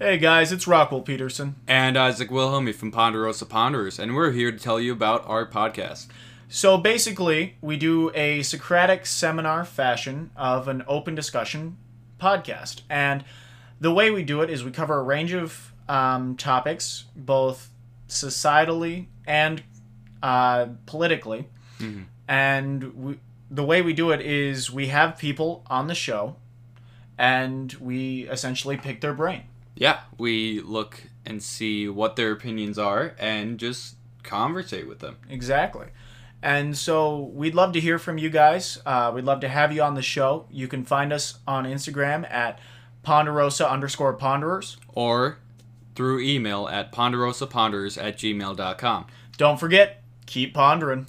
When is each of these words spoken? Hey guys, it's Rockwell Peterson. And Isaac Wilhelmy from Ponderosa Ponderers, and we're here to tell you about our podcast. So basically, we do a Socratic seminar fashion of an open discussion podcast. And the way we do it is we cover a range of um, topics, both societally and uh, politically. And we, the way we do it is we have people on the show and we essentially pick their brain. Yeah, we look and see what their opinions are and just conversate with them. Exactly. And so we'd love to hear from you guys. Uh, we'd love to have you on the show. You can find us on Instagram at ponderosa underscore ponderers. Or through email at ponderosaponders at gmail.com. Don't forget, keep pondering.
Hey 0.00 0.16
guys, 0.16 0.52
it's 0.52 0.68
Rockwell 0.68 1.00
Peterson. 1.00 1.56
And 1.66 1.96
Isaac 1.96 2.30
Wilhelmy 2.30 2.72
from 2.72 2.92
Ponderosa 2.92 3.44
Ponderers, 3.44 3.98
and 3.98 4.14
we're 4.14 4.30
here 4.30 4.52
to 4.52 4.56
tell 4.58 4.78
you 4.78 4.92
about 4.92 5.28
our 5.28 5.44
podcast. 5.44 6.06
So 6.48 6.78
basically, 6.78 7.56
we 7.60 7.76
do 7.76 8.12
a 8.14 8.44
Socratic 8.44 9.06
seminar 9.06 9.64
fashion 9.64 10.30
of 10.36 10.68
an 10.68 10.84
open 10.86 11.16
discussion 11.16 11.78
podcast. 12.20 12.82
And 12.88 13.24
the 13.80 13.92
way 13.92 14.12
we 14.12 14.22
do 14.22 14.40
it 14.42 14.50
is 14.50 14.62
we 14.62 14.70
cover 14.70 15.00
a 15.00 15.02
range 15.02 15.32
of 15.32 15.72
um, 15.88 16.36
topics, 16.36 17.06
both 17.16 17.68
societally 18.08 19.06
and 19.26 19.64
uh, 20.22 20.66
politically. 20.86 21.48
And 22.28 22.94
we, 22.94 23.18
the 23.50 23.64
way 23.64 23.82
we 23.82 23.94
do 23.94 24.12
it 24.12 24.20
is 24.20 24.70
we 24.70 24.86
have 24.88 25.18
people 25.18 25.64
on 25.66 25.88
the 25.88 25.94
show 25.96 26.36
and 27.18 27.72
we 27.80 28.28
essentially 28.28 28.76
pick 28.76 29.00
their 29.00 29.12
brain. 29.12 29.42
Yeah, 29.78 30.00
we 30.18 30.60
look 30.60 31.04
and 31.24 31.40
see 31.40 31.88
what 31.88 32.16
their 32.16 32.32
opinions 32.32 32.78
are 32.78 33.14
and 33.16 33.58
just 33.58 33.94
conversate 34.24 34.88
with 34.88 34.98
them. 34.98 35.18
Exactly. 35.30 35.86
And 36.42 36.76
so 36.76 37.30
we'd 37.32 37.54
love 37.54 37.72
to 37.74 37.80
hear 37.80 37.98
from 37.98 38.18
you 38.18 38.28
guys. 38.28 38.80
Uh, 38.84 39.12
we'd 39.14 39.24
love 39.24 39.40
to 39.40 39.48
have 39.48 39.72
you 39.72 39.82
on 39.82 39.94
the 39.94 40.02
show. 40.02 40.46
You 40.50 40.66
can 40.66 40.84
find 40.84 41.12
us 41.12 41.38
on 41.46 41.64
Instagram 41.64 42.28
at 42.28 42.58
ponderosa 43.04 43.70
underscore 43.70 44.16
ponderers. 44.16 44.76
Or 44.94 45.38
through 45.94 46.20
email 46.20 46.68
at 46.68 46.92
ponderosaponders 46.92 48.02
at 48.02 48.18
gmail.com. 48.18 49.06
Don't 49.36 49.60
forget, 49.60 50.02
keep 50.26 50.54
pondering. 50.54 51.06